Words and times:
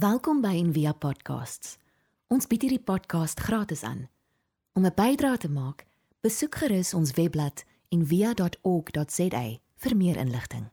Welkom 0.00 0.38
by 0.40 0.54
Envia 0.56 0.94
Podcasts. 0.96 1.74
Ons 2.32 2.46
bied 2.48 2.62
hierdie 2.64 2.80
podcast 2.80 3.42
gratis 3.44 3.82
aan. 3.84 4.06
Om 4.72 4.86
'n 4.86 4.94
bydrae 4.96 5.36
te 5.36 5.50
maak, 5.50 5.84
besoek 6.24 6.54
gerus 6.54 6.94
ons 6.94 7.12
webblad 7.18 7.64
en 7.92 8.06
via.org.za 8.06 9.42
vir 9.76 9.96
meer 9.96 10.16
inligting. 10.16 10.70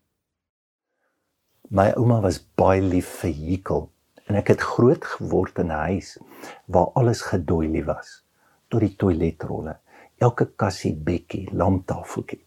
My 1.68 1.92
ouma 1.98 2.22
was 2.22 2.40
baie 2.56 2.82
lief 2.82 3.10
vir 3.20 3.34
Hikkel 3.34 3.90
en 4.30 4.36
ek 4.36 4.48
het 4.48 4.62
groot 4.62 5.04
geword 5.06 5.60
in 5.60 5.76
'n 5.76 5.84
huis 5.92 6.18
waar 6.66 6.88
alles 6.94 7.22
gedoilie 7.22 7.84
was. 7.84 8.24
Tot 8.68 8.80
die 8.80 8.96
toiletrolle, 8.96 9.78
elke 10.18 10.46
kassie, 10.56 10.96
bekkie, 10.96 11.50
lamptafeltjie 11.52 12.46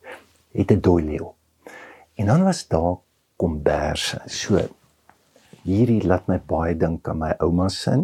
het 0.52 0.70
'n 0.70 0.80
doilie 0.80 1.24
op. 1.24 1.36
En 2.14 2.26
dan 2.26 2.42
was 2.42 2.68
daar 2.68 2.96
komberse. 3.36 4.22
So 4.26 4.79
hierdie 5.64 6.02
laat 6.06 6.28
my 6.28 6.38
baie 6.38 6.74
dink 6.74 7.08
aan 7.08 7.18
my 7.18 7.32
ouma 7.44 7.68
se. 7.68 7.96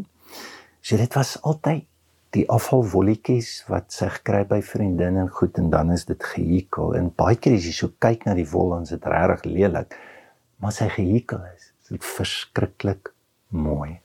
So 0.83 0.97
dit 0.97 1.15
was 1.19 1.37
altyd 1.43 1.85
die 2.37 2.45
afvalwolletjies 2.53 3.51
wat 3.71 3.95
sy 3.95 4.09
gekry 4.19 4.43
by 4.49 4.59
vriendinne 4.65 5.25
en 5.25 5.31
goed 5.33 5.59
en 5.61 5.71
dan 5.73 5.93
is 5.95 6.05
dit 6.09 6.23
gehekel 6.35 6.97
en 6.99 7.13
baie 7.17 7.39
keer 7.41 7.57
as 7.57 7.69
jy 7.69 7.75
so 7.77 7.95
kyk 8.03 8.27
na 8.27 8.35
die 8.37 8.49
wol 8.51 8.75
dan 8.75 8.85
is 8.85 8.93
dit 8.93 9.09
regtig 9.13 9.47
lelik 9.55 9.95
maar 10.61 10.75
sy 10.75 10.89
gehekel 10.93 11.45
is 11.55 11.71
dit 11.89 12.03
verskriklik 12.03 13.13
mooi. 13.55 14.01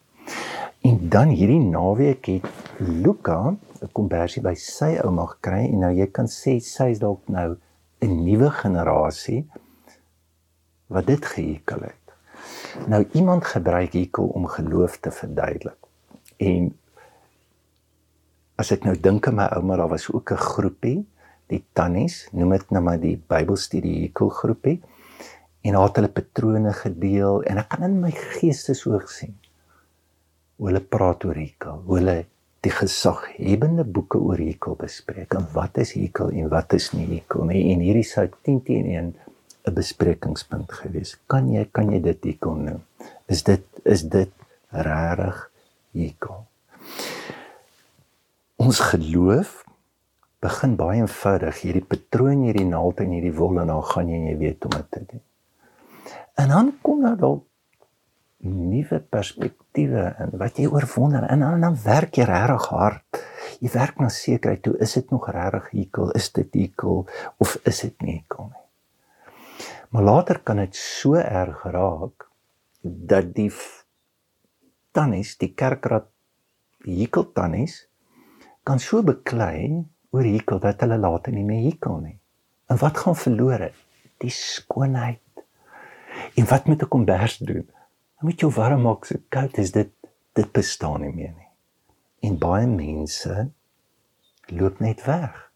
En 0.85 0.97
dan 1.13 1.33
hierdie 1.33 1.61
naweek 1.61 2.29
het 2.29 2.47
Luka 2.79 3.55
'n 3.81 3.89
kombersie 3.93 4.43
by 4.43 4.53
sy 4.55 4.95
ouma 5.03 5.25
gekry 5.33 5.65
en 5.65 5.79
nou 5.85 5.91
jy 5.93 6.07
kan 6.07 6.29
sê 6.29 6.59
sy 6.61 6.91
is 6.93 6.99
dalk 6.99 7.27
nou 7.27 7.57
'n 8.01 8.23
nuwe 8.25 8.49
generasie 8.49 9.45
wat 10.87 11.05
dit 11.07 11.25
gehekel 11.25 11.81
het 11.89 12.00
nou 12.87 13.05
iemand 13.11 13.45
gebruik 13.45 13.93
hekel 13.93 14.25
om 14.25 14.47
geloof 14.47 14.99
te 14.99 15.11
verduidelik 15.11 15.77
en 16.37 16.71
as 18.61 18.71
ek 18.75 18.85
nou 18.85 18.93
dink 18.97 19.25
aan 19.29 19.39
my 19.39 19.47
ouma, 19.55 19.77
daar 19.79 19.89
was 19.89 20.09
ook 20.11 20.31
'n 20.31 20.45
groepie, 20.53 20.99
die 21.49 21.63
tannies, 21.73 22.27
noem 22.31 22.55
dit 22.55 22.71
nou 22.71 22.83
maar 22.83 22.99
die 22.99 23.17
Bybelstudie 23.17 24.01
Hekel 24.01 24.29
groepie. 24.29 24.79
En 25.61 25.75
hulle 25.75 25.87
het 25.87 25.95
hulle 25.99 26.09
patrone 26.09 26.73
gedeel 26.73 27.43
en 27.43 27.57
ek 27.57 27.69
kan 27.69 27.83
in 27.83 27.99
my 28.01 28.11
geestesoog 28.11 29.09
sien 29.09 29.35
hoe 30.57 30.69
hulle 30.69 30.81
praat 30.81 31.25
oor 31.25 31.37
Hekel, 31.37 31.83
hoe 31.85 31.97
hulle 31.97 32.25
die 32.61 32.71
gesaghebende 32.71 33.83
boeke 33.83 34.17
oor 34.17 34.37
Hekel 34.37 34.75
bespreek 34.75 35.33
en 35.37 35.47
wat 35.53 35.77
is 35.77 35.93
Hekel 35.93 36.29
en 36.29 36.49
wat 36.49 36.73
is 36.73 36.91
nie 36.93 37.07
Hekel 37.15 37.45
nie. 37.45 37.73
En 37.73 37.79
hierdie 37.79 38.05
sou 38.05 38.27
10 38.41 38.63
teen 38.63 38.85
1 38.85 39.15
'n 39.67 39.73
besprekingspunt 39.73 40.71
gewees. 40.71 41.17
Kan 41.27 41.51
jy 41.51 41.65
kan 41.71 41.91
jy 41.91 42.01
dit 42.01 42.23
Hekel 42.23 42.55
noem? 42.55 42.83
Is 43.27 43.43
dit 43.43 43.63
is 43.83 44.03
dit 44.03 44.31
regtig 44.69 45.51
Hekel? 45.93 46.45
ons 48.61 48.79
geloof 48.91 49.61
begin 50.41 50.75
baie 50.77 51.01
eenvoudig 51.01 51.61
hierdie 51.63 51.85
patroon 51.85 52.43
hierdie 52.45 52.67
naald 52.67 53.01
en 53.01 53.13
hierdie 53.15 53.33
wol 53.37 53.59
en 53.61 53.71
dan 53.71 53.81
gaan 53.91 54.09
jy 54.09 54.19
en 54.19 54.27
jy 54.29 54.37
weet 54.41 54.65
hoe 54.65 54.71
om 54.71 54.75
dit 54.77 54.91
te 54.93 55.01
doen. 55.11 55.23
En 56.41 56.53
dan 56.53 56.69
kom 56.85 57.01
daar 57.05 57.17
dalk 57.19 57.43
nuwe 58.41 58.97
perspektiewe 59.13 60.05
en 60.23 60.33
wat 60.41 60.57
jy 60.57 60.69
oorwonder 60.69 61.27
en 61.29 61.45
dan, 61.45 61.61
dan 61.61 61.77
werk 61.83 62.17
jy 62.17 62.25
regtig 62.29 62.69
hard. 62.73 63.21
Jy 63.61 63.73
werk 63.75 64.01
na 64.01 64.09
sekerheid 64.13 64.63
toe 64.65 64.73
is 64.81 64.97
dit 64.97 65.13
nog 65.13 65.29
regtig 65.29 65.69
hekel, 65.75 66.13
is 66.17 66.31
dit 66.37 66.57
hekel 66.63 67.05
of 67.41 67.57
is 67.69 67.83
dit 67.85 68.05
nie 68.05 68.17
hekel 68.21 68.49
nie. 68.49 68.65
Maar 69.91 70.03
later 70.03 70.39
kan 70.39 70.61
dit 70.61 70.75
so 70.75 71.19
erg 71.19 71.63
raak 71.67 72.29
dat 72.81 73.33
die 73.35 73.51
tannies, 74.95 75.35
die 75.37 75.51
kerkraad 75.51 76.07
hekel 76.85 77.25
tannies 77.35 77.89
kan 78.63 78.79
so 78.79 79.03
beklei 79.03 79.83
oor 80.15 80.27
hekel 80.27 80.61
dat 80.63 80.79
hulle 80.85 80.97
later 80.99 81.35
nie 81.35 81.43
meer 81.43 81.65
hekel 81.65 81.99
nie. 81.99 82.17
En 82.71 82.79
wat 82.79 83.03
gaan 83.03 83.17
verlore? 83.19 83.71
Die 84.23 84.31
skoonheid. 84.31 85.43
En 86.39 86.47
wat 86.47 86.65
moet 86.65 86.83
'n 86.83 86.87
kombers 86.87 87.37
doen? 87.37 87.67
Dan 87.67 88.29
moet 88.29 88.39
jy 88.39 88.49
warm 88.49 88.81
maak 88.81 89.05
so 89.05 89.15
koud 89.29 89.57
is 89.57 89.71
dit 89.71 89.91
dit 90.33 90.51
bestaan 90.51 91.01
nie 91.01 91.13
meer 91.13 91.33
nie. 91.35 91.51
En 92.21 92.37
baie 92.37 92.67
mense 92.67 93.51
loop 94.47 94.79
net 94.79 95.03
weg. 95.05 95.51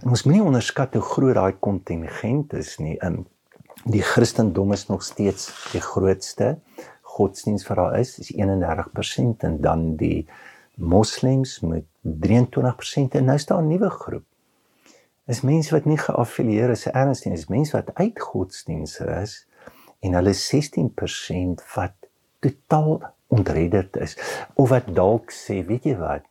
En 0.00 0.08
ons 0.08 0.22
moenie 0.22 0.44
onderskat 0.44 0.94
hoe 0.94 1.02
groot 1.02 1.34
daai 1.34 1.56
kontingent 1.60 2.52
is 2.52 2.78
nie. 2.78 2.98
Die 3.84 4.02
Christendom 4.02 4.72
is 4.72 4.86
nog 4.86 5.02
steeds 5.02 5.50
die 5.72 5.80
grootste 5.80 6.58
godsdienst 7.14 7.68
wat 7.68 7.76
daar 7.76 7.98
is, 7.98 8.18
is 8.18 8.32
31% 8.32 9.44
en 9.46 9.60
dan 9.60 9.96
die 9.96 10.26
moslems 10.74 11.60
met 11.60 11.84
23% 12.02 13.18
en 13.18 13.24
nou 13.24 13.38
staan 13.38 13.64
'n 13.64 13.68
nuwe 13.68 13.90
groep. 13.90 14.24
Is 15.26 15.40
mense 15.40 15.70
wat 15.74 15.84
nie 15.84 15.98
geaffilieer 15.98 16.70
is 16.70 16.86
erns 16.86 17.24
nie, 17.24 17.34
is 17.34 17.46
mense 17.48 17.76
wat 17.76 17.94
uit 17.94 18.20
godsdienste 18.20 19.04
is 19.22 19.46
en 20.00 20.12
hulle 20.12 20.34
16% 20.34 21.62
wat 21.74 21.94
totaal 22.40 23.14
ontredderd 23.26 23.96
is 23.96 24.16
of 24.54 24.68
wat 24.68 24.94
dalk 24.94 25.32
sê, 25.32 25.64
weet 25.66 25.84
jy 25.84 25.96
wat? 25.96 26.26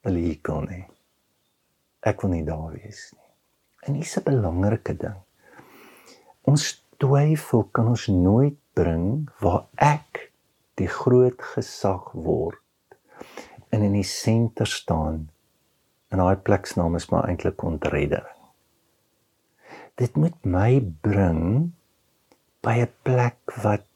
Hulle 0.00 0.40
kon 0.42 0.68
nie. 0.70 0.84
Ek 2.00 2.20
wil 2.22 2.30
nie 2.30 2.44
daar 2.44 2.72
wees 2.72 3.12
nie. 3.12 3.30
En 3.86 3.94
dis 3.94 4.16
'n 4.16 4.22
belangrike 4.22 4.96
ding. 4.96 5.25
Ons 6.46 6.66
twyfel 7.02 7.64
kan 7.74 7.88
ons 7.90 8.06
nooit 8.06 8.56
bring 8.78 9.26
waar 9.42 9.64
ek 9.82 10.30
die 10.78 10.88
groot 10.90 11.40
gesag 11.54 12.12
word 12.12 12.62
en 13.74 13.82
in 13.82 13.96
die 13.96 14.06
senter 14.06 14.68
staan. 14.70 15.26
En 16.12 16.22
daai 16.22 16.38
plek 16.46 16.68
se 16.70 16.78
naam 16.78 16.94
is 16.98 17.08
maar 17.10 17.26
eintlik 17.26 17.64
ontreddering. 17.66 18.38
Dit 19.98 20.14
moet 20.20 20.36
my 20.44 20.78
bring 21.02 21.72
by 22.62 22.76
'n 22.84 22.92
plek 23.02 23.56
wat 23.64 23.88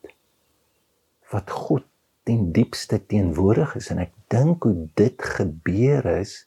wat 1.30 1.50
God 1.50 1.84
ten 2.26 2.50
diepste 2.52 2.98
teenwoordig 3.06 3.76
is 3.78 3.90
en 3.90 3.98
ek 3.98 4.12
dink 4.34 4.66
hoe 4.66 4.88
dit 4.94 5.22
gebeur 5.22 6.06
is 6.18 6.46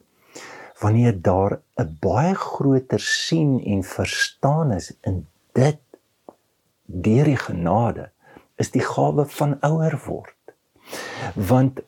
wanneer 0.81 1.15
daar 1.21 1.61
'n 1.79 1.97
baie 2.01 2.35
groter 2.35 2.99
sien 2.99 3.61
en 3.63 3.83
verstaan 3.83 4.71
is 4.71 4.91
in 5.01 5.27
dit 5.53 5.79
deur 6.85 7.29
die 7.29 7.39
genade 7.39 8.09
is 8.61 8.71
die 8.73 8.83
gawe 8.83 9.25
van 9.39 9.57
ouer 9.63 9.97
word 10.05 10.35
want 11.35 11.81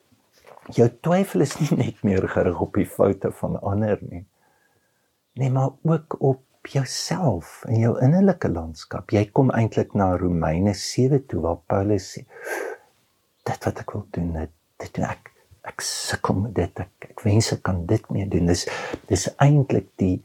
jou 0.74 0.88
twyfel 1.04 1.44
is 1.46 1.54
nie 1.60 1.78
net 1.78 2.02
meer 2.06 2.26
gerig 2.30 2.60
op 2.60 2.74
die 2.74 2.88
foute 2.88 3.30
van 3.40 3.58
ander 3.60 4.00
nie. 4.02 4.24
Nee, 5.36 5.50
maar 5.52 5.76
ook 5.84 6.16
op 6.18 6.66
jouself 6.66 7.62
en 7.68 7.78
jou 7.78 7.92
innerlike 8.02 8.48
landskap. 8.50 9.12
Jy 9.14 9.28
kom 9.36 9.52
eintlik 9.54 9.94
na 9.94 10.14
Romeine 10.18 10.74
7 10.74 11.22
toe 11.30 11.42
waar 11.44 11.60
Paulus 11.70 12.08
sê 12.16 12.24
dit 13.46 13.66
wat 13.68 13.82
ek 13.84 13.92
wil 13.94 14.06
doen, 14.16 14.32
dit, 14.34 14.54
dit 14.82 14.94
doen 14.96 15.10
ek 15.12 15.30
ek 15.66 15.82
sukkel 15.82 16.38
met 16.44 16.54
dit. 16.54 16.80
Ek, 16.82 17.10
ek 17.10 17.22
wens 17.26 17.52
ek 17.54 17.62
kan 17.66 17.84
dit 17.90 18.10
meer 18.14 18.28
doen. 18.30 18.50
Dis 18.50 18.66
dis 19.10 19.26
eintlik 19.42 19.88
die 20.00 20.16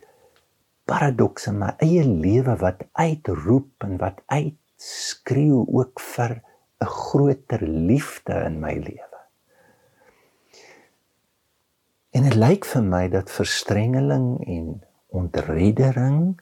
paradoks 0.89 1.47
in 1.49 1.59
my 1.61 1.71
eie 1.81 2.03
lewe 2.05 2.55
wat 2.61 2.83
uitroep 2.97 3.85
en 3.85 3.97
wat 4.01 4.21
uitskreeu 4.81 5.65
ook 5.67 5.99
vir 5.99 6.41
'n 6.81 6.85
groter 6.85 7.61
liefde 7.61 8.33
in 8.33 8.59
my 8.59 8.73
lewe. 8.73 9.19
En 12.11 12.23
dit 12.23 12.35
lyk 12.35 12.65
vir 12.65 12.83
my 12.83 13.07
dat 13.09 13.31
verstrengeling 13.31 14.47
en 14.47 14.81
ontreddering 15.07 16.41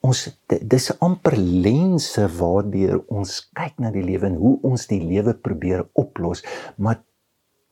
ons 0.00 0.40
dis 0.60 0.98
amper 0.98 1.36
lense 1.36 2.28
waardeur 2.36 3.04
ons 3.08 3.50
kyk 3.52 3.78
na 3.78 3.90
die 3.90 4.04
lewe 4.04 4.26
en 4.26 4.34
hoe 4.36 4.58
ons 4.62 4.86
die 4.86 5.00
lewe 5.00 5.34
probeer 5.34 5.88
oplos, 5.92 6.44
maar 6.76 7.02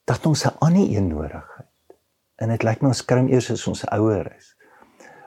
dat 0.05 0.27
ons 0.27 0.45
'n 0.45 0.57
ander 0.59 0.89
een 0.89 1.09
nodig 1.09 1.57
het. 1.57 1.69
En 2.37 2.49
dit 2.49 2.63
lyk 2.63 2.81
my 2.81 2.89
ons 2.89 3.05
kry 3.05 3.29
eers 3.29 3.51
as 3.51 3.67
ons 3.67 3.85
ouer 3.87 4.35
is. 4.37 4.57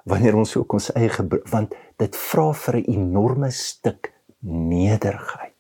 Wanneer 0.03 0.36
ons 0.36 0.56
ook 0.56 0.74
ons 0.74 0.94
eie 0.94 1.09
want 1.50 1.74
dit 1.98 2.15
vra 2.15 2.53
vir 2.53 2.75
'n 2.75 2.91
enorme 2.91 3.51
stuk 3.51 4.14
nederigheid. 4.45 5.53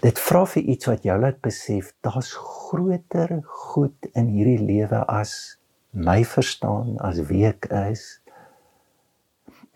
Dit 0.00 0.18
vra 0.18 0.46
vir 0.48 0.68
iets 0.72 0.88
wat 0.88 1.04
jou 1.04 1.16
laat 1.20 1.40
besef 1.44 1.92
daar's 2.04 2.32
groter 2.32 3.40
goed 3.44 4.08
in 4.16 4.30
hierdie 4.32 4.62
lewe 4.64 5.02
as 5.04 5.58
my 5.92 6.22
verstaan 6.24 6.96
as 7.04 7.20
wie 7.28 7.44
ek 7.50 7.68
is. 7.82 8.22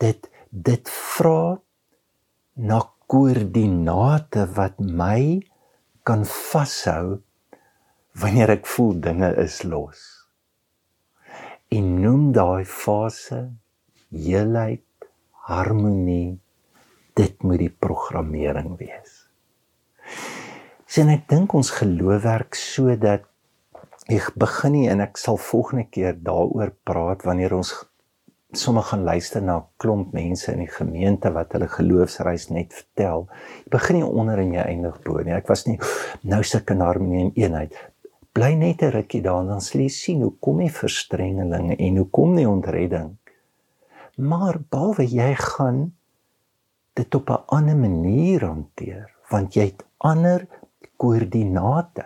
Dit 0.01 0.29
dit 0.49 0.89
vra 0.89 1.59
na 2.55 2.79
koördinate 3.11 4.47
wat 4.55 4.79
my 4.79 5.43
kan 6.07 6.23
vashou 6.25 7.19
wanneer 8.15 8.55
ek 8.55 8.69
voel 8.71 8.95
dinge 9.03 9.29
is 9.43 9.61
los. 9.67 10.01
En 11.75 11.95
noem 12.01 12.31
daai 12.33 12.63
fase 12.65 13.41
heelheid, 14.15 14.85
harmonie. 15.49 16.39
Dit 17.15 17.43
moet 17.43 17.61
die 17.63 17.71
programmering 17.71 18.75
wees. 18.77 19.23
Sien 20.85 21.09
ek 21.09 21.29
dink 21.31 21.53
ons 21.55 21.71
geloof 21.71 22.25
werk 22.25 22.57
sodat 22.59 23.23
ek 24.11 24.33
begin 24.37 24.75
nie 24.75 24.87
en 24.91 25.01
ek 25.01 25.17
sal 25.17 25.39
volgende 25.41 25.87
keer 25.89 26.17
daaroor 26.27 26.73
praat 26.85 27.23
wanneer 27.25 27.55
ons 27.57 27.71
sommer 28.55 28.83
gaan 28.83 29.03
luister 29.03 29.41
na 29.41 29.57
'n 29.57 29.65
klomp 29.77 30.13
mense 30.13 30.51
in 30.51 30.59
die 30.59 30.71
gemeente 30.71 31.31
wat 31.33 31.51
hulle 31.53 31.67
geloofsreis 31.67 32.49
net 32.49 32.73
vertel. 32.73 33.27
Jy 33.65 33.69
begin 33.71 33.95
nie 33.95 34.05
onder 34.05 34.39
en 34.39 34.53
jy 34.53 34.61
eindig 34.61 35.01
bo 35.03 35.17
nie. 35.23 35.33
Ek 35.33 35.47
was 35.47 35.65
nie 35.67 35.79
nou 36.23 36.43
sulke 36.43 36.73
in 36.73 36.81
harmonie 36.81 37.23
en 37.25 37.31
eenheid. 37.35 37.73
Bly 38.33 38.53
net 38.53 38.81
'n 38.83 38.91
rukkie 38.91 39.21
daar 39.21 39.41
en 39.41 39.47
dan 39.47 39.61
sal 39.61 39.81
jy 39.81 39.89
sien 39.89 40.21
hoe 40.21 40.33
kom 40.39 40.57
die 40.59 40.71
verstrengelinge 40.71 41.75
en 41.75 41.97
hoe 41.97 42.09
kom 42.09 42.35
die 42.35 42.49
ontredding. 42.49 43.17
Maar 44.17 44.59
behalwe 44.69 45.05
jy 45.07 45.35
gaan 45.35 45.93
dit 46.95 47.15
op 47.15 47.29
'n 47.29 47.43
ander 47.57 47.77
manier 47.77 48.45
hanteer 48.45 49.11
want 49.29 49.53
jy 49.53 49.65
het 49.71 49.85
ander 49.97 50.47
koördinate. 50.97 52.05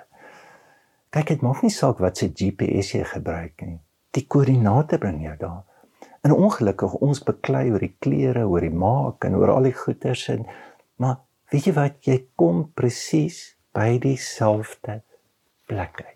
Kyk, 1.09 1.27
dit 1.27 1.41
maak 1.41 1.62
nie 1.62 1.74
saak 1.74 2.00
wat 2.00 2.18
se 2.18 2.30
GPS 2.30 2.94
jy 2.95 3.03
gebruik 3.03 3.62
nie. 3.65 3.80
Die 4.15 4.25
koördinate 4.27 4.97
bring 4.97 5.21
jou 5.24 5.36
daar. 5.38 5.63
En 6.21 6.31
ongelukkig 6.31 6.94
ons 6.94 7.24
beklei 7.24 7.71
oor 7.71 7.80
die 7.80 7.95
klere, 8.00 8.45
oor 8.47 8.62
die 8.62 8.74
maak 8.74 9.25
en 9.25 9.36
oor 9.36 9.53
al 9.56 9.69
die 9.69 9.75
goeders 9.75 10.27
en 10.33 10.45
maar 10.95 11.18
weet 11.51 11.65
jy 11.69 11.74
wat 11.74 12.06
jy 12.06 12.18
kom 12.36 12.71
presies 12.74 13.56
by 13.74 13.97
dieselfde 14.03 15.01
plek 15.65 16.03
uit. 16.06 16.15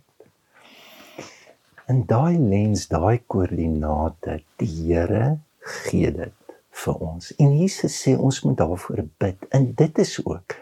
En 1.87 2.05
daai 2.05 2.37
lens, 2.37 2.87
daai 2.87 3.23
koördinate, 3.27 4.41
die 4.57 4.67
Here 4.67 5.39
gee 5.59 6.11
dit 6.11 6.42
vir 6.83 6.99
ons. 7.07 7.31
En 7.39 7.55
Jesus 7.57 7.95
sê 8.05 8.17
ons 8.17 8.41
moet 8.45 8.57
daarvoor 8.59 9.05
bid. 9.21 9.47
En 9.55 9.69
dit 9.73 10.03
is 10.03 10.17
ook 10.25 10.57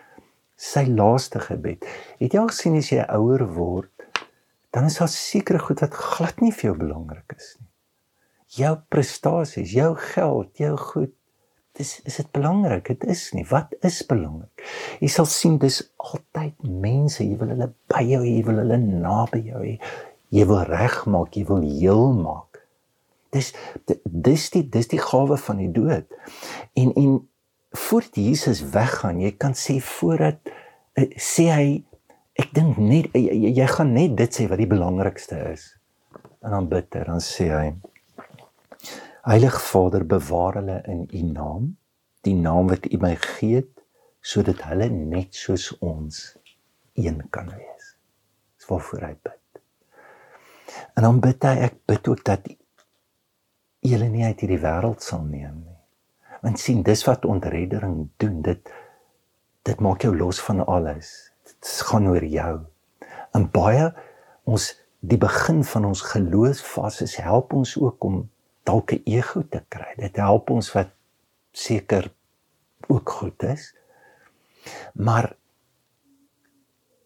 sy 0.61 0.85
laaste 0.89 1.41
gebed. 1.41 1.87
Het 2.21 2.35
jy 2.35 2.43
al 2.43 2.53
gesien 2.53 2.77
as 2.77 2.93
jy 2.93 3.03
ouer 3.17 3.47
word, 3.55 4.07
dan 4.71 4.87
is 4.87 4.99
daar 5.01 5.11
sekere 5.11 5.59
goed 5.59 5.81
wat 5.83 5.97
glad 5.97 6.39
nie 6.41 6.53
vir 6.53 6.71
jou 6.71 6.77
belangrik 6.85 7.35
is 7.37 7.55
nie 7.59 7.71
jou 8.51 8.75
prestasies, 8.91 9.71
jou 9.75 9.95
geld, 9.95 10.51
jou 10.59 10.75
goed. 10.77 11.13
Dis 11.79 11.99
is 12.03 12.17
dit 12.19 12.31
belangrik? 12.35 12.89
Dit 12.91 13.05
is 13.07 13.29
nie. 13.31 13.45
Wat 13.47 13.71
is 13.87 14.01
belangrik? 14.07 14.63
Jy 14.99 15.09
sal 15.11 15.27
sien 15.31 15.55
dis 15.61 15.79
altyd 16.03 16.57
mense, 16.67 17.23
jy 17.23 17.37
wil 17.39 17.53
hulle 17.53 17.69
by 17.91 18.03
jou 18.09 18.19
hê, 18.25 18.33
jy 18.35 18.45
wil 18.49 18.59
hulle 18.59 18.79
naby 18.81 19.43
jou 19.47 19.61
hê. 19.63 19.77
Jy 20.35 20.47
wil 20.49 20.65
regmaak, 20.67 21.35
jy 21.35 21.45
wil 21.47 21.63
heel 21.63 22.11
maak. 22.17 22.50
Dis 23.31 23.53
dis 24.03 24.49
die 24.53 24.63
dis 24.69 24.89
die 24.91 25.01
gawe 25.01 25.37
van 25.39 25.61
die 25.61 25.71
dood. 25.71 26.07
En 26.75 26.93
en 26.99 27.19
voordat 27.71 28.19
Jesus 28.19 28.63
weggaan, 28.73 29.21
jy 29.23 29.31
kan 29.39 29.55
sê 29.55 29.77
voordat 29.79 30.41
uh, 30.99 31.07
sê 31.15 31.47
hy 31.51 31.67
ek 32.39 32.51
dink 32.55 32.79
net 32.79 33.11
jy, 33.15 33.53
jy 33.55 33.67
gaan 33.71 33.93
net 33.95 34.17
dit 34.19 34.39
sê 34.39 34.47
wat 34.51 34.59
die 34.59 34.69
belangrikste 34.69 35.39
is. 35.51 35.69
En 36.41 36.55
dan 36.55 36.67
bid 36.71 36.89
hy, 36.97 37.05
dan 37.07 37.23
sê 37.23 37.51
hy 37.53 37.65
Heilige 39.21 39.59
Vader, 39.61 40.01
bewaar 40.09 40.55
hulle 40.57 40.79
in 40.89 41.03
U 41.13 41.21
naam, 41.29 41.65
die 42.25 42.33
naam 42.33 42.71
wat 42.71 42.87
U 42.89 42.97
my 43.03 43.11
gegee 43.21 43.59
het, 43.59 43.83
sodat 44.21 44.63
hulle 44.65 44.87
net 44.89 45.37
soos 45.37 45.67
ons 45.77 46.23
een 46.97 47.19
kan 47.29 47.51
wees. 47.53 47.91
Dis 48.57 48.69
waarvoor 48.69 49.05
hy 49.05 49.11
bid. 49.21 49.61
En 50.97 51.05
dan 51.05 51.21
bid 51.21 51.45
hy, 51.45 51.53
ek 51.67 51.77
bid 51.89 52.09
ook 52.09 52.25
dat 52.25 52.49
U 53.81 53.89
hulle 53.89 54.09
nie 54.13 54.25
uit 54.25 54.43
hierdie 54.43 54.61
wêreld 54.61 55.01
sal 55.01 55.23
neem 55.25 55.57
nie. 55.63 55.77
Want 56.41 56.59
sien, 56.61 56.81
dis 56.85 57.03
wat 57.05 57.25
ontreddering 57.25 58.09
doen. 58.21 58.41
Dit 58.45 58.69
dit 59.61 59.81
maak 59.85 60.01
jou 60.01 60.13
los 60.17 60.39
van 60.41 60.63
alles. 60.65 61.31
Dit 61.45 61.73
gaan 61.89 62.07
oor 62.09 62.25
jou. 62.25 62.53
En 63.37 63.45
baie 63.53 63.91
ons 64.49 64.71
die 65.01 65.19
begin 65.21 65.61
van 65.65 65.85
ons 65.85 66.01
geloofsfases 66.13 67.19
help 67.21 67.53
ons 67.57 67.75
ook 67.77 68.03
om 68.05 68.23
dalk 68.65 68.93
'n 68.93 69.01
ego 69.05 69.43
te 69.49 69.61
kry. 69.69 69.93
Dit 69.97 70.15
help 70.17 70.49
ons 70.49 70.71
wat 70.73 70.89
seker 71.51 72.11
ook 72.87 73.09
goed 73.09 73.43
is. 73.43 73.73
Maar 74.93 75.35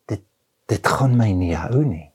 dit 0.06 0.24
dit 0.66 0.88
gaan 0.88 1.18
my 1.18 1.32
nie 1.32 1.56
hou 1.56 1.84
nie. 1.86 2.12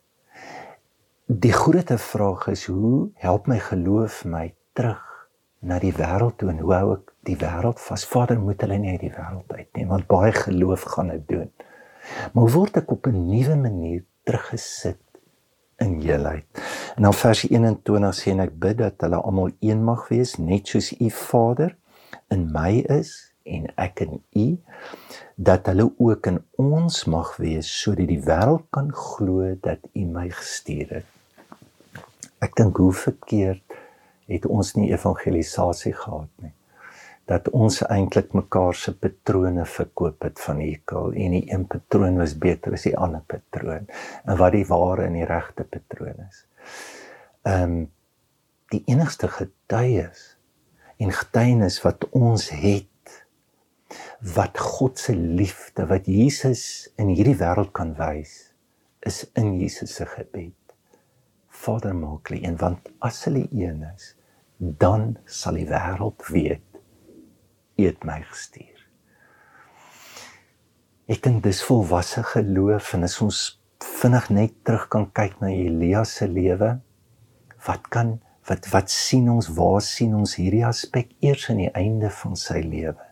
Die 1.30 1.52
groot 1.52 1.90
vraag 1.94 2.48
is 2.50 2.64
hoe 2.66 3.08
help 3.14 3.46
my 3.46 3.60
geloof 3.62 4.24
my 4.26 4.48
terug 4.74 5.02
na 5.62 5.76
die 5.78 5.92
wêreld 5.94 6.40
toe 6.40 6.48
en 6.50 6.56
hoe 6.58 6.72
hou 6.74 6.88
ek 6.96 7.12
die 7.28 7.36
wêreld 7.38 7.78
vas? 7.78 8.02
Vader, 8.10 8.40
moet 8.42 8.64
hulle 8.64 8.78
nie 8.82 8.96
uit 8.96 9.04
die 9.04 9.12
wêreld 9.14 9.52
uit 9.54 9.68
nie, 9.78 9.84
want 9.86 10.08
baie 10.10 10.32
geloof 10.34 10.88
gaan 10.90 11.12
dit 11.14 11.22
doen. 11.28 11.52
Maar 12.34 12.50
word 12.50 12.80
ek 12.80 12.90
op 12.90 13.06
'n 13.06 13.28
nuwe 13.28 13.56
manier 13.60 14.02
teruggesit 14.26 14.98
in 15.78 16.00
heelheid. 16.00 16.64
En 16.96 17.06
dan 17.06 17.14
vers 17.14 17.44
21 17.46 18.18
sê 18.18 18.34
en 18.34 18.42
ek 18.48 18.58
bid 18.58 18.78
dat 18.82 19.06
hulle 19.06 19.22
almal 19.22 19.54
een 19.60 19.84
mag 19.84 20.08
wees 20.08 20.34
net 20.34 20.66
soos 20.66 20.90
u 20.98 21.10
Vader 21.10 21.76
in 22.28 22.50
my 22.50 22.82
is 22.90 23.34
en 23.44 23.70
ek 23.76 24.00
in 24.00 24.18
u 24.34 24.58
dat 25.36 25.66
hulle 25.66 25.92
ook 25.96 26.26
in 26.26 26.42
ons 26.56 27.04
mag 27.04 27.36
wees 27.36 27.70
sodat 27.82 28.10
die 28.10 28.22
wêreld 28.26 28.66
kan 28.70 28.90
glo 28.90 29.54
dat 29.62 29.78
u 29.94 30.04
my 30.04 30.26
gestuur 30.30 30.90
het. 30.90 31.19
Ek 32.40 32.56
dink 32.56 32.78
hoe 32.81 32.92
verkeerd 32.96 33.78
het 34.31 34.46
ons 34.46 34.75
nie 34.78 34.90
evangelisasie 34.94 35.92
gehad 35.96 36.31
nie 36.40 36.54
dat 37.31 37.46
ons 37.54 37.76
eintlik 37.87 38.32
mekaar 38.34 38.75
se 38.75 38.90
patrone 38.98 39.62
verkoop 39.62 40.25
het 40.26 40.40
van 40.42 40.58
hekel 40.64 41.12
en 41.14 41.37
die 41.37 41.44
een 41.52 41.66
patroon 41.70 42.19
was 42.19 42.34
beter 42.42 42.75
as 42.75 42.88
die 42.88 42.96
ander 42.98 43.22
patroon 43.31 43.87
en 44.25 44.38
wat 44.40 44.56
die 44.56 44.66
ware 44.66 45.06
en 45.06 45.19
die 45.19 45.28
regte 45.28 45.66
patroon 45.76 46.26
is. 46.26 46.44
Ehm 47.46 47.78
um, 47.78 47.81
die 48.70 48.84
enigste 48.87 49.26
getuies 49.26 50.20
en 51.02 51.10
getuienis 51.10 51.81
wat 51.82 52.04
ons 52.14 52.44
het 52.54 53.16
wat 54.34 54.58
God 54.62 54.98
se 55.02 55.14
liefde 55.16 55.88
wat 55.90 56.06
Jesus 56.06 56.62
in 56.94 57.10
hierdie 57.10 57.34
wêreld 57.40 57.72
kan 57.75 57.96
wys 57.98 58.52
is 59.06 59.25
in 59.34 59.56
Jesus 59.58 59.94
se 59.98 60.06
gebed. 60.06 60.59
Vader 61.60 61.94
maak 61.96 62.30
hulle 62.30 62.46
een 62.46 62.56
want 62.60 62.88
as 63.04 63.24
hulle 63.28 63.46
een 63.50 63.84
is 63.94 64.14
dan 64.58 65.16
sal 65.24 65.56
die 65.60 65.68
wêreld 65.68 66.26
weet 66.32 66.66
U 67.80 67.86
het 67.86 68.02
my 68.04 68.18
gestuur. 68.28 68.80
Ek 71.10 71.22
dink 71.24 71.40
dis 71.46 71.62
volwasse 71.64 72.22
geloof 72.34 72.92
en 72.96 73.06
as 73.06 73.16
ons 73.24 73.38
vinnig 73.82 74.26
net 74.36 74.58
terug 74.68 74.84
kan 74.92 75.06
kyk 75.16 75.38
na 75.40 75.49
Elia 75.49 76.02
se 76.04 76.28
lewe, 76.28 76.75
wat 77.66 77.88
kan 77.94 78.18
wat 78.50 78.68
wat 78.73 78.92
sien 78.92 79.30
ons 79.32 79.49
waar 79.56 79.80
sien 79.85 80.12
ons 80.18 80.35
hierdie 80.37 80.64
aspek 80.66 81.14
eers 81.25 81.49
in 81.52 81.64
die 81.64 81.73
einde 81.78 82.11
van 82.20 82.37
sy 82.37 82.61
lewe? 82.64 83.06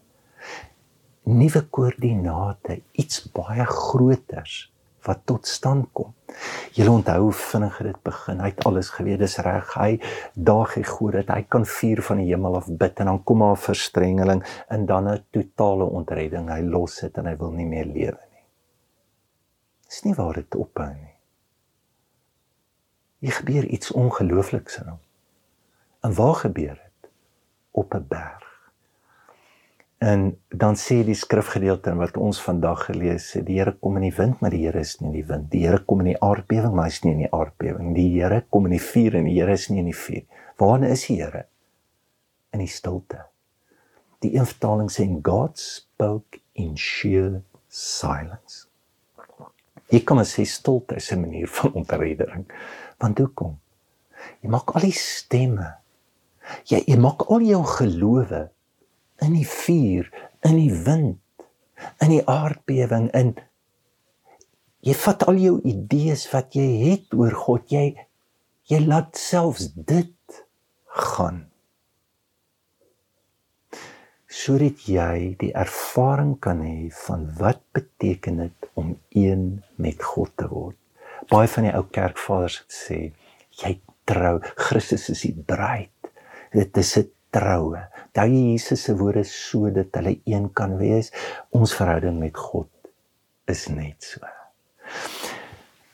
Nuwe 1.28 1.62
koördinate, 1.72 2.80
iets 2.92 3.24
baie 3.32 3.64
groters 3.68 4.66
wat 5.06 5.20
tot 5.24 5.46
stand 5.46 5.88
kom. 5.92 6.14
Julle 6.76 6.90
onthou 6.90 7.32
vinnig 7.32 7.78
dit 7.82 8.00
begin. 8.02 8.40
Hy 8.40 8.50
het 8.52 8.64
alles 8.68 8.90
geweet, 8.94 9.18
dis 9.18 9.36
reg. 9.44 9.74
Hy 9.74 9.98
daag 10.34 10.74
hy 10.78 10.84
God 10.86 11.18
dat 11.18 11.32
hy 11.34 11.42
kan 11.48 11.66
vuur 11.66 12.02
van 12.10 12.22
die 12.22 12.28
hemel 12.30 12.58
af 12.60 12.68
bid 12.68 13.00
en 13.02 13.12
dan 13.12 13.22
kom 13.24 13.42
maar 13.42 13.56
'n 13.56 13.64
verstrengeling 13.66 14.42
en 14.68 14.86
dan 14.86 15.08
'n 15.08 15.24
totale 15.30 15.84
ontredding. 15.84 16.50
Hy 16.50 16.60
los 16.60 17.00
dit 17.00 17.18
en 17.18 17.26
hy 17.26 17.36
wil 17.36 17.50
nie 17.50 17.66
meer 17.66 17.86
lewe 17.86 18.22
nie. 18.32 18.44
Dis 19.86 20.02
nie 20.04 20.14
waar 20.14 20.34
dit 20.34 20.54
ophou 20.54 20.92
nie. 20.94 21.14
Hier 23.18 23.32
gebeur 23.32 23.64
iets 23.64 23.90
ongeloofliks 23.90 24.78
in 24.78 24.88
hom. 24.88 25.00
En 26.00 26.14
waar 26.14 26.34
gebeur 26.34 26.74
dit? 26.84 27.10
Op 27.70 27.94
'n 27.94 28.06
berg. 28.08 28.47
En 29.98 30.40
dan 30.48 30.76
sê 30.78 31.00
die 31.02 31.16
skrifgedeelte 31.18 31.90
wat 31.98 32.16
ons 32.22 32.38
vandag 32.42 32.84
gelees 32.86 33.32
het, 33.34 33.46
die 33.48 33.56
Here 33.58 33.72
kom 33.82 33.96
in 33.98 34.04
die 34.06 34.14
wind, 34.14 34.38
maar 34.40 34.54
die 34.54 34.62
Here 34.62 34.78
is 34.78 35.00
nie 35.00 35.08
in 35.08 35.16
die 35.16 35.26
wind. 35.26 35.48
Die 35.50 35.64
Here 35.66 35.80
kom 35.82 36.04
in 36.04 36.12
die 36.12 36.20
aardbewing, 36.22 36.74
maar 36.74 36.86
hy 36.86 36.92
is 36.94 37.00
nie 37.02 37.14
in 37.16 37.24
die 37.24 37.32
aardbewing. 37.34 37.88
Die 37.96 38.06
Here 38.14 38.44
kom 38.46 38.68
in 38.70 38.76
die 38.76 38.84
vuur 38.84 39.16
en 39.18 39.26
die 39.26 39.34
Here 39.40 39.56
is 39.58 39.66
nie 39.72 39.82
in 39.82 39.90
die 39.90 39.98
vuur. 39.98 40.22
Waar 40.62 40.86
is 40.86 41.02
die 41.10 41.18
Here? 41.18 41.48
In 42.54 42.62
die 42.62 42.70
stilte. 42.70 43.24
Die 44.22 44.36
een 44.36 44.46
vertaling 44.46 44.90
sê 44.90 45.06
God 45.22 45.58
spoke 45.58 46.38
in 46.54 46.76
sheer 46.78 47.40
silence. 47.68 48.68
Ek 49.90 50.04
kom 50.06 50.20
as 50.22 50.36
stilte 50.36 50.96
is 50.96 51.10
'n 51.12 51.20
manier 51.20 51.48
van 51.48 51.72
ontreddering. 51.72 52.46
Want 52.98 53.18
hoekom? 53.18 53.58
Jy 54.42 54.48
maak 54.50 54.74
al 54.74 54.80
die 54.80 54.92
stemme. 54.92 55.74
Jy 56.64 56.84
jy 56.86 56.96
maak 56.96 57.26
al 57.30 57.40
jou 57.40 57.64
gelowe 57.64 58.50
in 59.24 59.34
die 59.34 59.46
vuur, 59.46 60.10
in 60.46 60.56
die 60.56 60.72
wind, 60.86 61.20
in 62.02 62.14
die 62.14 62.24
aardbewing 62.26 63.10
in 63.18 63.34
jy 64.86 64.94
vat 64.94 65.26
al 65.28 65.38
jou 65.42 65.56
idees 65.66 66.24
wat 66.32 66.54
jy 66.54 66.68
het 66.86 67.14
oor 67.14 67.34
God, 67.34 67.66
jy 67.70 67.94
jy 68.68 68.82
laat 68.84 69.16
selfs 69.16 69.70
dit 69.74 70.42
gaan. 70.86 71.48
sodat 74.38 74.84
jy 74.88 75.34
die 75.40 75.50
ervaring 75.56 76.34
kan 76.44 76.60
hê 76.64 76.90
van 77.04 77.24
wat 77.40 77.62
beteken 77.76 78.42
dit 78.44 78.68
om 78.78 78.92
een 79.16 79.62
met 79.76 80.02
God 80.04 80.34
te 80.36 80.48
word. 80.50 80.76
Baie 81.32 81.48
van 81.50 81.66
die 81.66 81.74
ou 81.74 81.84
kerkvaders 81.92 82.60
het 82.60 82.76
sê 82.76 82.98
jy 83.62 83.72
trou, 84.08 84.38
Christus 84.68 85.08
is 85.12 85.24
die 85.26 85.34
bruid. 85.34 86.12
Dit 86.52 86.76
is 86.76 86.96
'n 86.96 87.10
troue. 87.38 87.84
Daai 88.16 88.34
Jesus 88.52 88.82
se 88.88 88.96
woorde 88.98 89.24
so 89.24 89.70
dat 89.70 89.94
hulle 89.98 90.18
een 90.26 90.50
kan 90.52 90.76
wees. 90.80 91.12
Ons 91.54 91.74
verhouding 91.78 92.18
met 92.18 92.36
God 92.36 92.70
is 93.48 93.66
net 93.72 94.04
so. 94.04 94.26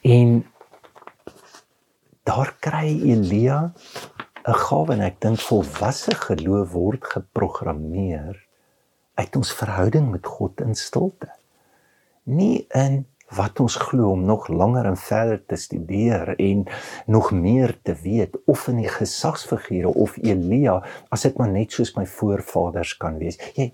En 0.05 0.43
daar 2.25 2.55
kry 2.61 2.89
Elia 3.13 3.73
'n 4.45 4.59
gawe 4.67 4.93
en 4.93 5.01
ek 5.01 5.21
dink 5.21 5.41
volwasse 5.41 6.15
geloof 6.15 6.73
word 6.73 7.05
geprogrammeer 7.05 8.37
uit 9.15 9.37
ons 9.37 9.53
verhouding 9.53 10.11
met 10.11 10.27
God 10.27 10.61
in 10.61 10.75
stilte. 10.75 11.31
Nie 12.25 12.67
in 12.69 13.07
wat 13.33 13.61
ons 13.61 13.77
glo 13.77 14.11
om 14.13 14.25
nog 14.25 14.49
langer 14.49 14.87
en 14.87 14.99
verder 15.01 15.41
te 15.47 15.57
studeer 15.57 16.35
en 16.37 16.65
nog 17.07 17.31
meer 17.33 17.79
te 17.83 17.95
weet 18.03 18.37
of 18.47 18.69
in 18.69 18.83
die 18.83 18.91
gesagsfigure 18.91 19.95
of 19.95 20.19
Elia 20.23 20.83
as 21.09 21.25
dit 21.27 21.39
maar 21.39 21.51
net 21.51 21.73
soos 21.73 21.95
my 21.97 22.07
voorvaders 22.07 22.97
kan 23.01 23.19
wees. 23.19 23.41
Jy 23.57 23.73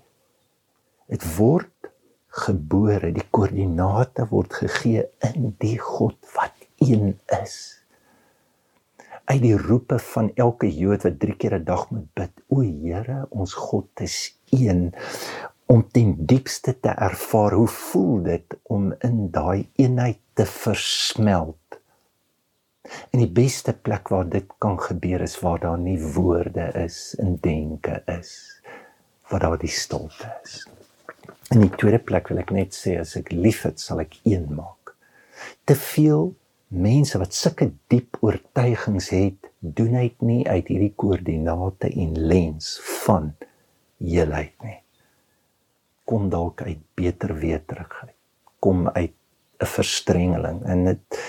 dit 1.11 1.27
word 1.35 1.91
gebore, 2.31 3.11
die 3.11 3.27
koördinate 3.29 4.25
word 4.31 4.55
gegee 4.63 5.03
in 5.33 5.51
die 5.59 5.77
God 5.77 6.15
wat 6.37 6.55
een 6.79 7.19
is 7.41 7.81
uit 9.31 9.41
die 9.43 9.57
roepe 9.57 9.99
van 9.99 10.31
elke 10.35 10.67
Jood 10.67 11.05
wat 11.05 11.19
3 11.19 11.35
keer 11.39 11.53
'n 11.55 11.63
dag 11.63 11.89
moet 11.89 12.07
bid. 12.13 12.31
O 12.49 12.61
Here, 12.61 13.27
ons 13.29 13.53
God 13.53 13.87
is 14.01 14.37
een 14.49 14.93
om 15.71 15.85
ten 15.91 16.15
diepste 16.27 16.73
te 16.79 16.89
ervaar 16.89 17.53
hoe 17.55 17.67
voel 17.67 18.23
dit 18.23 18.55
om 18.75 18.89
in 19.07 19.29
daai 19.31 19.69
eenheid 19.79 20.19
te 20.35 20.43
versmelt. 20.45 21.77
En 23.11 23.21
die 23.21 23.29
beste 23.31 23.71
plek 23.73 24.11
waar 24.11 24.27
dit 24.27 24.49
kan 24.59 24.75
gebeur 24.81 25.23
is 25.23 25.37
waar 25.39 25.61
daar 25.63 25.79
nie 25.79 25.95
woorde 26.15 26.65
is 26.81 26.97
en 27.23 27.37
denke 27.39 28.01
is, 28.17 28.33
waar 29.31 29.45
daar 29.45 29.57
die 29.61 29.71
stilte 29.71 30.33
is. 30.43 30.67
In 31.55 31.63
die 31.63 31.71
tweede 31.79 32.03
plek 32.03 32.27
wil 32.33 32.43
ek 32.43 32.51
net 32.51 32.75
sê 32.75 32.97
as 32.99 33.15
ek 33.21 33.31
liefhet, 33.31 33.79
sal 33.79 34.03
ek 34.03 34.19
een 34.27 34.49
maak. 34.51 34.91
Te 35.63 35.79
veel 35.79 36.33
mense 36.67 37.23
wat 37.23 37.35
sulke 37.35 37.71
diep 37.87 38.19
oortuigings 38.19 39.11
het, 39.15 39.51
doen 39.59 39.95
dit 40.01 40.27
nie 40.33 40.43
uit 40.51 40.67
hierdie 40.67 40.93
koördinate 40.99 41.95
en 41.95 42.15
lens 42.19 42.75
van 43.05 43.31
heelheid 44.03 44.55
nie. 44.67 44.80
Kom 46.11 46.27
dalk 46.29 46.61
uit 46.67 46.81
beter 46.99 47.31
weterigheid. 47.39 48.17
Kom 48.59 48.89
uit 48.89 49.15
'n 49.61 49.65
verstrengeling 49.65 50.63
en 50.65 50.83
dit 50.85 51.21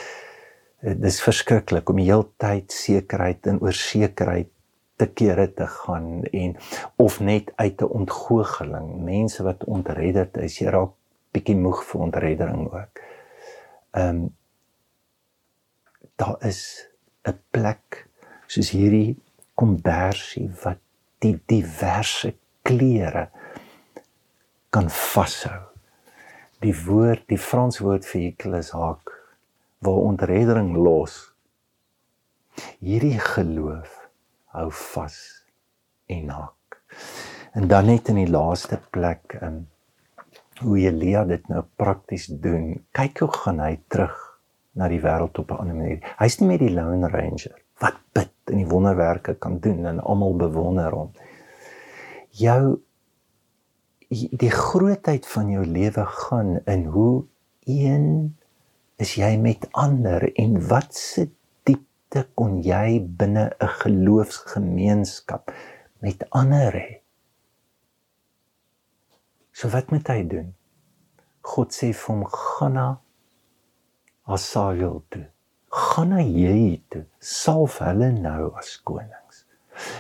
dis 0.83 1.21
verskriklik 1.23 1.91
om 1.91 2.01
die 2.01 2.09
hele 2.09 2.27
tyd 2.43 2.73
sekerheid 2.75 3.47
en 3.47 3.61
oorsekerheid 3.62 4.51
te 4.99 5.07
kere 5.07 5.47
te 5.55 5.67
gaan 5.67 6.25
en 6.25 6.57
of 6.97 7.21
net 7.21 7.53
uit 7.57 7.83
'n 7.83 7.95
ontgoocheling 8.01 8.89
mense 9.05 9.43
wat 9.43 9.65
ontredderd 9.65 10.37
is 10.37 10.59
jy 10.59 10.71
raak 10.75 10.95
bietjie 11.33 11.57
moeg 11.57 11.85
vir 11.85 12.01
ontreddering 12.01 12.67
ook. 12.73 13.03
Ehm 13.93 14.09
um, 14.09 14.37
daar 16.17 16.37
is 16.47 16.89
'n 17.25 17.39
plek 17.51 18.09
soos 18.47 18.71
hierdie 18.71 19.17
kombersie 19.55 20.51
wat 20.65 20.79
die 21.19 21.41
diverse 21.47 22.35
kleure 22.62 23.31
kan 24.73 24.88
vashou. 24.88 25.61
Die 26.62 26.75
woord, 26.87 27.26
die 27.29 27.41
Frans 27.41 27.81
woord 27.83 28.07
vir 28.09 28.29
hikel 28.29 28.57
is 28.57 28.73
haak 28.76 29.12
waar 29.83 30.07
ontreddering 30.07 30.73
los. 30.79 31.17
Hierdie 32.81 33.19
geloof 33.19 33.99
hou 34.55 34.69
vas 34.95 35.19
en 36.12 36.31
haak. 36.31 36.79
En 37.52 37.69
dan 37.69 37.91
net 37.91 38.09
in 38.12 38.21
die 38.23 38.31
laaste 38.31 38.79
plek 38.95 39.37
in 39.41 39.47
um, 39.49 39.61
hoe 40.62 40.79
Elia 40.79 41.25
dit 41.26 41.49
nou 41.50 41.64
prakties 41.76 42.29
doen. 42.45 42.76
Kyk 42.95 43.25
hoe 43.25 43.33
gaan 43.35 43.59
hy 43.64 43.75
terug 43.91 44.14
na 44.79 44.88
die 44.88 45.00
wêreld 45.02 45.38
op 45.43 45.50
'n 45.50 45.59
ander 45.64 45.76
manier. 45.76 46.00
Hy's 46.21 46.38
nie 46.41 46.49
meer 46.49 46.62
die 46.62 46.75
lone 46.75 47.09
ranger 47.09 47.57
wat 47.83 47.99
bid 48.14 48.33
en 48.52 48.62
die 48.62 48.69
wonderwerke 48.69 49.35
kan 49.35 49.59
doen 49.59 49.87
en 49.87 50.00
almal 50.00 50.37
bewonder 50.37 50.93
hom. 50.93 51.11
Jou 52.31 52.81
die 54.12 54.50
grootheid 54.52 55.26
van 55.26 55.50
jou 55.50 55.64
lewe 55.64 56.04
gaan 56.07 56.59
in 56.69 56.85
hoe 56.92 57.25
een 57.64 58.37
is 59.00 59.14
jy 59.16 59.37
met 59.40 59.69
ander 59.73 60.26
en 60.37 60.59
wat 60.69 60.95
se 60.95 61.28
diepte 61.66 62.26
kon 62.37 62.59
jy 62.62 63.00
binne 63.00 63.45
'n 63.59 63.73
geloofsgemeenskap 63.83 65.52
met 66.00 66.26
ander 66.31 66.73
hê? 66.73 67.00
So 69.52 69.69
wat 69.69 69.90
moet 69.90 70.09
hy 70.09 70.23
doen? 70.28 70.54
God 71.42 71.73
sê 71.73 71.92
vir 71.92 72.14
hom 72.14 72.25
gaan 72.26 72.73
na 72.73 72.88
Asael 74.25 75.02
toe. 75.09 75.26
Gaan 75.71 76.09
na 76.14 76.21
jy 76.21 76.83
toe. 76.88 77.04
Salf 77.19 77.78
hulle 77.78 78.12
nou 78.12 78.52
as 78.61 78.76
konings. 78.85 79.45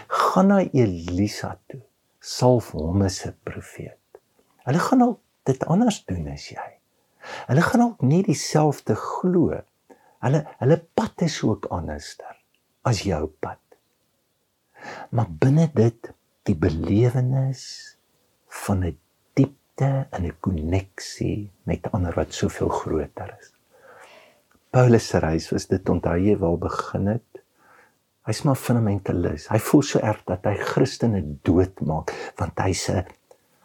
Gaan 0.08 0.48
na 0.52 0.60
Elisa 0.62 1.56
toe. 1.66 1.82
Salf 2.20 2.70
hom 2.76 3.02
as 3.02 3.24
'n 3.26 3.34
profeet. 3.44 4.01
Hulle 4.66 4.78
gaan 4.78 5.02
al 5.02 5.20
dit 5.48 5.64
anders 5.66 6.04
doen 6.04 6.28
as 6.32 6.46
jy. 6.52 6.68
Hulle 7.48 7.62
gaan 7.62 7.84
ook 7.86 8.02
nie 8.06 8.22
dieselfde 8.26 8.94
glo. 8.98 9.60
Hulle 10.22 10.44
hulle 10.62 10.78
pad 10.94 11.24
is 11.26 11.40
ook 11.42 11.68
anderster 11.74 12.36
as 12.86 13.02
jou 13.06 13.26
pad. 13.42 13.58
Maar 15.10 15.30
binne 15.30 15.68
dit 15.74 16.12
die 16.48 16.58
belewenis 16.58 17.64
van 18.62 18.84
'n 18.84 18.98
diepte 19.34 20.06
en 20.10 20.26
'n 20.26 20.36
koneksie 20.40 21.50
met 21.62 21.92
ander 21.92 22.14
wat 22.14 22.34
soveel 22.34 22.68
groter 22.68 23.36
is. 23.40 23.52
Paulus 24.70 25.08
se 25.08 25.18
reis 25.18 25.50
was 25.50 25.66
dit 25.66 25.88
onthou 25.88 26.16
jy 26.18 26.36
waar 26.36 26.58
begin 26.58 27.06
het. 27.06 27.42
Hy's 28.24 28.42
maar 28.42 28.56
fundamentalis. 28.56 29.48
Hy 29.48 29.58
voel 29.58 29.82
so 29.82 29.98
erg 29.98 30.22
dat 30.24 30.44
hy 30.44 30.54
Christene 30.54 31.22
doodmaak 31.42 32.12
want 32.36 32.58
hy's 32.58 32.88
'n 32.88 33.04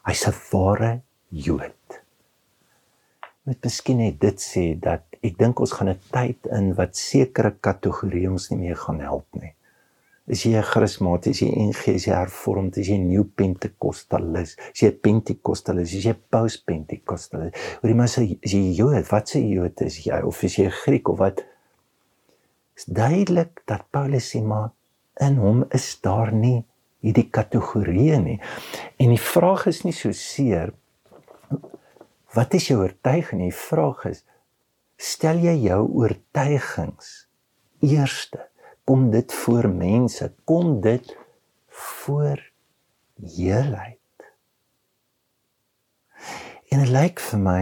hy's 0.08 0.24
'n 0.28 0.36
ware 0.52 0.92
Jood. 1.30 2.00
Met 3.44 3.64
miskien 3.64 3.98
net 4.00 4.20
dit 4.22 4.40
sê 4.40 4.64
dat 4.80 5.04
ek 5.24 5.36
dink 5.38 5.60
ons 5.60 5.72
gaan 5.76 5.90
'n 5.90 6.00
tyd 6.16 6.48
in 6.58 6.74
wat 6.80 6.96
sekere 6.96 7.52
kategorieë 7.68 8.32
ons 8.32 8.50
nie 8.52 8.60
meer 8.60 8.76
gaan 8.76 9.00
help 9.00 9.28
nie. 9.42 9.54
Is 10.28 10.44
jy 10.44 10.56
'n 10.56 10.64
charismaties, 10.64 11.42
jy 11.42 11.52
NG, 11.68 11.96
is 11.96 12.06
jy 12.06 12.16
hervormd, 12.16 12.78
is 12.78 12.88
jy 12.88 12.98
new 12.98 13.24
pentecostalist, 13.24 14.60
is 14.74 14.82
jy 14.82 14.92
pentekostalist, 14.92 15.94
is 15.94 16.06
jy 16.06 16.16
post-pentekostalist? 16.30 17.56
Hoor 17.82 17.92
jy 17.92 17.96
maar 17.96 18.08
sê 18.08 18.38
is 18.42 18.52
jy 18.52 18.76
Jood, 18.80 19.12
wat 19.12 19.30
sê 19.30 19.40
Jood 19.44 19.82
is 19.82 20.06
jy 20.06 20.22
of 20.24 20.44
is 20.44 20.56
jy 20.56 20.70
Griek 20.70 21.10
of 21.10 21.18
wat? 21.20 21.44
Is 22.78 22.86
duidelik 22.86 23.62
dat 23.66 23.92
Paulus 23.92 24.36
sê 24.36 24.42
maar 24.42 24.72
in 25.20 25.36
hom 25.36 25.66
is 25.72 26.00
daar 26.02 26.32
nie 26.32 26.64
hierdie 27.06 27.28
kategorieë 27.30 28.20
nie. 28.24 28.40
En 28.98 29.14
die 29.14 29.22
vraag 29.22 29.68
is 29.72 29.84
nie 29.86 29.96
so 29.96 30.12
seer 30.16 30.74
wat 32.36 32.54
is 32.54 32.68
jou 32.70 32.82
oortuiging? 32.84 33.48
Die 33.48 33.56
vraag 33.56 34.04
is 34.12 34.26
stel 34.98 35.40
jy 35.42 35.56
jou 35.68 35.82
oortuigings 36.02 37.28
eerste 37.86 38.48
kom 38.88 39.10
dit 39.12 39.34
voor 39.34 39.68
mense, 39.70 40.34
kom 40.44 40.82
dit 40.82 41.18
voor 41.68 42.40
heelheid. 43.36 44.00
En 46.72 46.80
dit 46.84 46.92
lyk 46.92 47.20
vir 47.20 47.42
my 47.44 47.62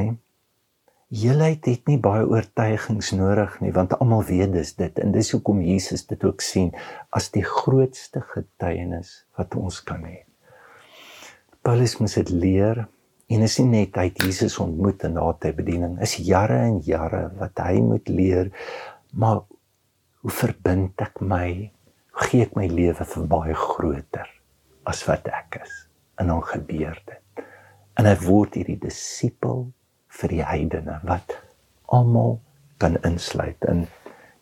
heelheid 1.14 1.66
het 1.70 1.86
nie 1.90 1.98
baie 2.02 2.26
oortuigings 2.26 3.12
nodig 3.14 3.60
nie, 3.62 3.72
want 3.76 3.94
almal 4.00 4.24
weet 4.26 4.54
dis 4.56 4.74
dit. 4.78 5.02
En 5.02 5.14
dis 5.14 5.32
hoekom 5.36 5.62
Jesus 5.62 6.06
dit 6.10 6.24
ook 6.26 6.42
sien 6.42 6.72
as 7.16 7.30
die 7.36 7.46
grootste 7.46 8.24
getuienis 8.34 9.26
wat 9.38 9.56
ons 9.60 9.82
kan 9.86 10.06
hê. 10.08 10.24
Paulus 11.66 11.98
moet 12.00 12.14
dit 12.14 12.34
leer 12.34 12.86
en 13.30 13.46
is 13.46 13.58
nie 13.62 13.70
net 13.72 13.98
hy 13.98 14.10
het 14.12 14.22
Jesus 14.22 14.58
ontmoet 14.62 15.06
en 15.08 15.16
na 15.18 15.32
te 15.42 15.54
bediening. 15.54 15.98
Is 16.02 16.18
jare 16.22 16.60
en 16.68 16.82
jare 16.86 17.28
wat 17.40 17.62
hy 17.64 17.80
moet 17.82 18.10
leer 18.10 18.52
maar 19.16 19.46
hoe 20.22 20.34
verbind 20.34 21.02
ek 21.02 21.22
my? 21.22 21.72
Gee 22.26 22.46
ek 22.46 22.56
my 22.58 22.68
lewe 22.72 23.06
vir 23.06 23.26
baie 23.30 23.56
groter 23.58 24.30
as 24.90 25.02
wat 25.08 25.28
ek 25.30 25.62
is? 25.64 25.74
En 26.22 26.30
dan 26.32 26.44
gebeur 26.46 26.98
dit. 27.08 27.46
En 27.96 28.08
hy 28.08 28.16
word 28.26 28.58
hierdie 28.60 28.80
disipel 28.80 29.68
vir 30.20 30.36
die 30.36 30.44
heidene 30.44 31.00
wat 31.04 31.38
almal 32.00 32.40
kan 32.84 32.98
insluit 33.08 33.70
in 33.72 33.86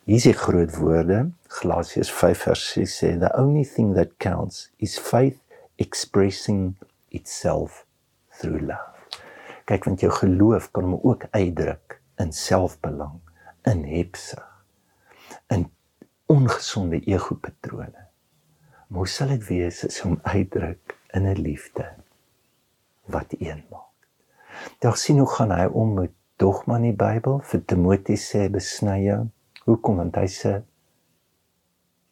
hier's 0.08 0.28
die 0.28 0.36
groot 0.36 0.76
woorde 0.78 1.24
Galasiërs 1.54 2.10
5 2.10 2.44
vers 2.48 2.62
6 2.74 2.98
sê 3.00 3.14
the 3.18 3.30
only 3.38 3.64
thing 3.64 3.94
that 3.94 4.18
counts 4.18 4.68
is 4.78 4.98
faith 4.98 5.38
expressing 5.78 6.74
itself 7.10 7.84
through 8.38 8.60
love. 8.60 9.20
Kyk 9.68 9.86
want 9.88 10.02
jou 10.04 10.10
geloof 10.12 10.68
kan 10.74 10.88
hom 10.88 10.98
ook 11.02 11.28
uitdruk 11.30 11.98
in 12.20 12.32
selfbelang, 12.34 13.20
in 13.70 13.84
hebsug, 13.88 14.44
in 15.54 15.68
ongesonde 16.30 17.00
ego-patrone. 17.06 18.04
Hoe 18.94 19.08
sal 19.08 19.32
dit 19.34 19.48
wees 19.48 19.82
as 19.86 20.02
hom 20.04 20.18
uitdruk 20.22 20.98
in 21.14 21.26
'n 21.26 21.40
liefde 21.40 21.88
wat 23.06 23.34
een 23.38 23.64
maak? 23.70 23.93
Daar 24.82 24.96
sien 25.00 25.18
hoe 25.22 25.30
gaan 25.30 25.52
hy 25.54 25.66
om 25.70 25.94
met 25.98 26.12
dogma 26.40 26.78
in 26.80 26.90
die 26.90 26.98
Bybel 26.98 27.40
vir 27.48 27.62
Timoteus 27.70 28.26
sê 28.32 28.46
besny 28.52 28.98
jou. 29.04 29.20
Hoekom 29.64 30.00
want 30.02 30.18
hy 30.20 30.28
sê 30.30 30.54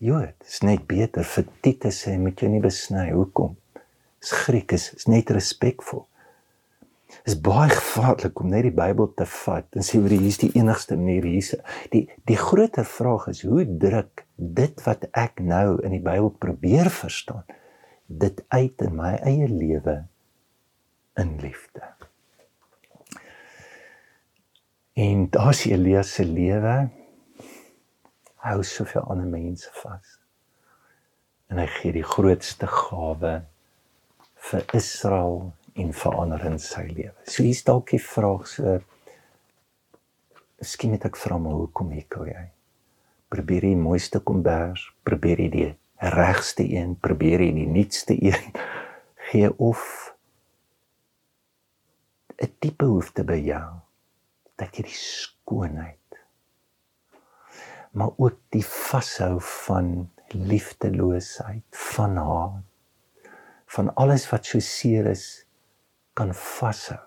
Jood, 0.03 0.35
is 0.43 0.63
net 0.67 0.89
beter 0.91 1.23
vir 1.23 1.45
Titus 1.63 2.01
sê 2.03 2.17
moet 2.19 2.41
jy 2.43 2.49
nie 2.51 2.63
besny. 2.63 3.13
Hoekom? 3.15 3.55
Is 4.23 4.33
Griek 4.35 4.75
is, 4.75 4.89
is 4.99 5.07
net 5.07 5.31
respekvol. 5.31 6.05
Is 7.29 7.37
baie 7.39 7.71
gevaarlik 7.71 8.41
om 8.41 8.51
net 8.51 8.65
die 8.67 8.75
Bybel 8.75 9.13
te 9.15 9.27
vat 9.29 9.79
en 9.79 9.87
sê 9.87 10.01
oor 10.01 10.11
hier's 10.11 10.41
die 10.43 10.51
enigste 10.59 10.99
manier 10.99 11.29
hierse. 11.29 11.61
Die 11.95 12.07
die 12.27 12.39
groter 12.41 12.89
vraag 12.89 13.29
is 13.31 13.45
hoe 13.47 13.67
druk 13.67 14.25
dit 14.37 14.87
wat 14.87 15.07
ek 15.13 15.43
nou 15.45 15.79
in 15.85 15.95
die 15.95 16.03
Bybel 16.03 16.33
probeer 16.43 16.91
verstaan 16.91 17.45
dit 18.13 18.43
uit 18.49 18.83
in 18.85 18.97
my 18.97 19.15
eie 19.25 19.49
lewe 19.49 20.03
in 21.21 21.37
liefde. 21.41 21.85
En 24.93 25.31
daar's 25.31 25.65
Elias 25.65 26.15
se 26.15 26.25
lewe 26.25 26.91
hou 28.45 28.63
soveel 28.63 29.03
ander 29.03 29.27
mense 29.27 29.71
vas. 29.73 30.19
En 31.49 31.61
hy 31.63 31.67
gee 31.79 31.95
die 31.97 32.05
grootste 32.05 32.69
gawe 32.69 33.33
vir 34.51 34.75
Israel 34.77 35.53
en 35.81 35.95
verander 35.97 36.45
in 36.45 36.59
sy 36.61 36.85
lewe. 36.91 37.15
So 37.25 37.41
hier's 37.47 37.63
dalk 37.65 37.95
die 37.95 38.03
vraag 38.03 38.49
so 38.51 38.81
Miskien 40.63 40.93
het 40.95 41.09
ek 41.09 41.17
vra 41.19 41.41
maar 41.43 41.57
hoekom 41.59 41.89
ek 41.99 42.15
ou 42.21 42.27
jy? 42.29 42.43
Probeer 43.33 43.65
die 43.67 43.79
mooiste 43.81 44.21
kombers, 44.23 44.85
probeer 45.03 45.41
jy 45.43 45.49
die 45.51 45.71
regste 46.15 46.63
een, 46.63 46.93
probeer 47.03 47.43
jy 47.43 47.49
die 47.57 47.67
nuutste 47.67 48.15
een 48.15 48.53
gee 49.31 49.51
of 49.57 50.13
'n 52.39 52.53
diepe 52.61 52.85
behoefte 52.85 53.25
by 53.25 53.41
jou 53.41 53.81
dat 54.57 54.77
jy 54.77 54.87
die 54.89 54.99
skoonheid 54.99 55.99
maar 57.93 58.11
ook 58.17 58.39
die 58.49 58.65
vashou 58.65 59.41
van 59.41 60.11
liefdeloosheid, 60.29 61.65
van 61.71 62.17
haat, 62.17 63.33
van 63.67 63.95
alles 63.95 64.25
wat 64.31 64.49
so 64.49 64.61
seer 64.61 65.07
is 65.07 65.45
kan 66.17 66.33
vashou. 66.35 67.01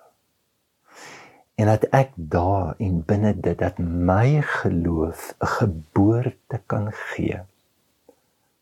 En 1.55 1.69
dat 1.71 1.85
ek 1.95 2.11
daar 2.15 2.75
en 2.83 2.99
binne 3.07 3.31
dit 3.39 3.57
dat 3.57 3.77
my 3.79 4.41
geloof 4.41 5.33
'n 5.39 5.51
geboorte 5.57 6.61
kan 6.65 6.91
gee 6.91 7.39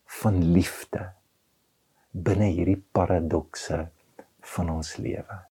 van 0.06 0.44
liefde 0.44 1.12
binne 2.12 2.46
hierdie 2.46 2.84
paradokse 2.92 3.90
van 4.40 4.70
ons 4.70 4.96
lewe. 4.98 5.53